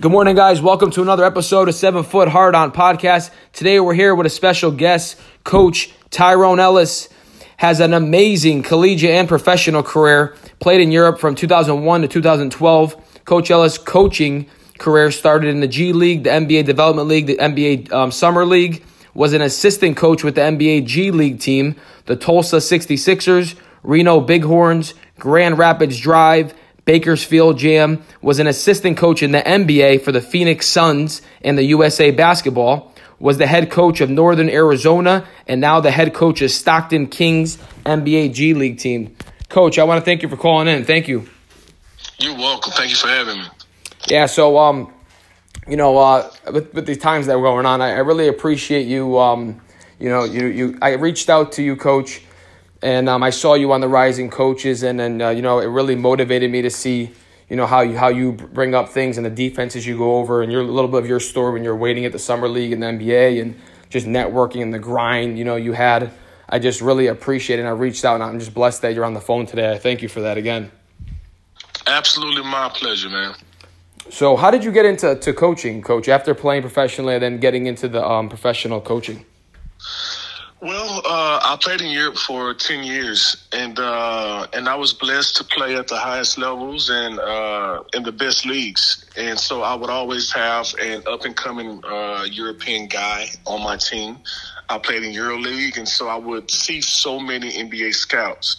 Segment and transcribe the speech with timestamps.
[0.00, 0.62] Good morning, guys.
[0.62, 3.30] Welcome to another episode of Seven Foot Hard on Podcast.
[3.52, 7.10] Today we're here with a special guest, Coach Tyrone Ellis.
[7.58, 10.34] Has an amazing collegiate and professional career.
[10.60, 13.24] Played in Europe from 2001 to 2012.
[13.26, 14.46] Coach Ellis' coaching
[14.78, 18.82] career started in the G League, the NBA Development League, the NBA um, Summer League.
[19.12, 24.94] Was an assistant coach with the NBA G League team, the Tulsa 66ers, Reno Bighorns,
[25.18, 26.54] Grand Rapids Drive,
[26.84, 31.64] Bakersfield Jam, was an assistant coach in the NBA for the Phoenix Suns and the
[31.64, 36.50] USA Basketball, was the head coach of Northern Arizona, and now the head coach of
[36.50, 39.16] Stockton Kings NBA G League team.
[39.48, 40.84] Coach, I want to thank you for calling in.
[40.84, 41.28] Thank you.
[42.18, 42.72] You're welcome.
[42.72, 43.46] Thank you for having me.
[44.08, 44.92] Yeah, so um,
[45.68, 48.86] you know, uh, with, with the times that were going on, I, I really appreciate
[48.88, 49.18] you.
[49.18, 49.60] Um,
[50.00, 52.22] you know, you you I reached out to you, Coach
[52.82, 55.66] and um, I saw you on the Rising Coaches, and then uh, you know it
[55.66, 57.12] really motivated me to see
[57.48, 60.42] you know how you how you bring up things and the defenses you go over,
[60.42, 62.72] and your a little bit of your story when you're waiting at the summer league
[62.72, 66.10] and the NBA, and just networking and the grind you know you had.
[66.48, 67.60] I just really appreciate it.
[67.60, 69.72] And I reached out, and I'm just blessed that you're on the phone today.
[69.72, 70.70] I thank you for that again.
[71.86, 73.34] Absolutely, my pleasure, man.
[74.10, 76.08] So, how did you get into to coaching, Coach?
[76.08, 79.24] After playing professionally, and then getting into the um, professional coaching.
[80.62, 85.38] Well, uh, I played in Europe for ten years, and uh, and I was blessed
[85.38, 89.04] to play at the highest levels and uh, in the best leagues.
[89.16, 93.76] And so I would always have an up and coming uh, European guy on my
[93.76, 94.18] team.
[94.68, 98.56] I played in EuroLeague, and so I would see so many NBA scouts.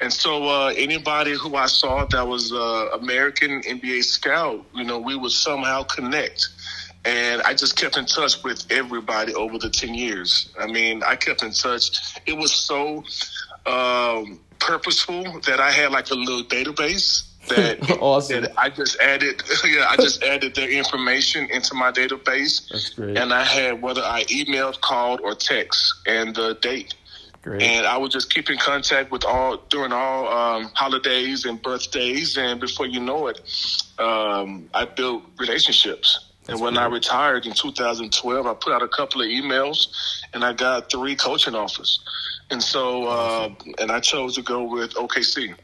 [0.00, 4.98] And so uh, anybody who I saw that was uh, American NBA scout, you know,
[4.98, 6.48] we would somehow connect
[7.06, 10.52] and I just kept in touch with everybody over the 10 years.
[10.58, 12.18] I mean, I kept in touch.
[12.26, 13.04] It was so
[13.64, 18.42] um, purposeful that I had like a little database that, awesome.
[18.42, 22.68] that I just added, yeah, I just added their information into my database.
[22.68, 23.16] That's great.
[23.16, 26.94] And I had whether I emailed, called, or text and the date.
[27.42, 27.62] Great.
[27.62, 32.36] And I would just keep in contact with all during all um, holidays and birthdays,
[32.36, 33.40] and before you know it,
[34.00, 36.32] um, I built relationships.
[36.46, 39.88] That's and when I retired in 2012, I put out a couple of emails
[40.32, 41.98] and I got three coaching offers.
[42.50, 43.48] And so, uh,
[43.80, 45.56] and I chose to go with OKC.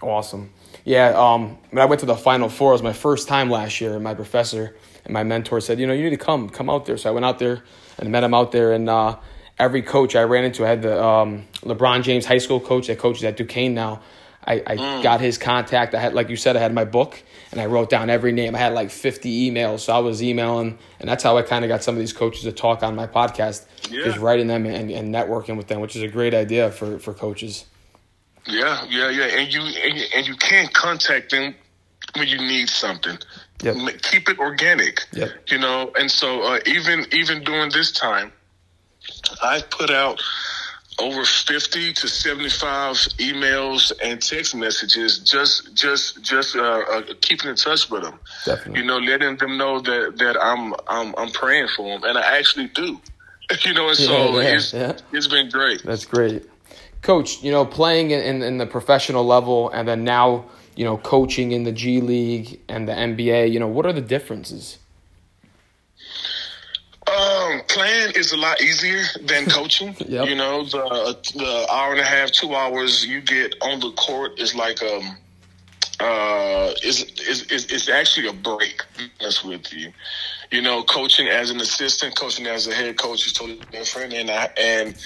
[0.00, 0.50] Awesome.
[0.84, 1.08] Yeah.
[1.16, 3.94] Um, when I went to the Final Four, it was my first time last year,
[3.94, 6.86] and my professor and my mentor said, you know, you need to come, come out
[6.86, 6.96] there.
[6.96, 7.64] So I went out there
[7.98, 8.72] and met him out there.
[8.72, 9.16] And uh,
[9.58, 12.98] every coach I ran into, I had the um, LeBron James high school coach that
[12.98, 14.00] coaches at Duquesne now.
[14.44, 15.02] I, I mm.
[15.02, 15.94] got his contact.
[15.94, 18.54] I had, like you said, I had my book and I wrote down every name.
[18.54, 21.68] I had like 50 emails, so I was emailing, and that's how I kind of
[21.68, 24.04] got some of these coaches to talk on my podcast, yeah.
[24.04, 27.12] is writing them and, and networking with them, which is a great idea for, for
[27.12, 27.66] coaches.
[28.46, 31.54] Yeah, yeah, yeah, and you and you, and you can't contact them
[32.16, 33.18] when you need something.
[33.62, 34.02] Yep.
[34.02, 35.02] Keep it organic.
[35.12, 35.30] Yep.
[35.48, 38.32] You know, and so uh, even even during this time,
[39.42, 40.22] I've put out
[40.98, 47.56] over 50 to 75 emails and text messages just just just uh, uh, keeping in
[47.56, 48.80] touch with them Definitely.
[48.80, 52.38] you know letting them know that that i'm i'm, I'm praying for them and i
[52.38, 53.00] actually do.
[53.64, 54.96] You know and so yeah, yeah, it's, yeah.
[55.12, 55.82] it's been great.
[55.82, 56.48] That's great.
[57.02, 60.44] Coach you know playing in, in, in the professional level and then now
[60.76, 64.00] you know coaching in the g league and the nba you know what are the
[64.00, 64.78] differences
[67.70, 69.94] playing is a lot easier than coaching.
[70.06, 70.28] yep.
[70.28, 74.38] You know, the the hour and a half, two hours you get on the court
[74.38, 75.16] is like um
[76.00, 78.82] uh is is is actually a break.
[79.20, 79.92] That's with you.
[80.50, 84.30] You know, coaching as an assistant, coaching as a head coach is totally different, and
[84.30, 84.96] I, and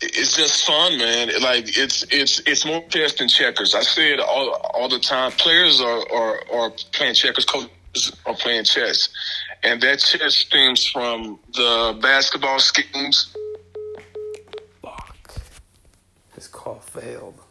[0.00, 1.28] it's just fun, man.
[1.42, 3.74] Like it's it's it's more chess than checkers.
[3.74, 5.32] I say it all all the time.
[5.32, 9.10] Players are are, are playing checkers, coaches are playing chess
[9.62, 13.34] and that chess stems from the basketball schemes.
[14.82, 15.34] Fuck.
[16.34, 17.41] His call failed.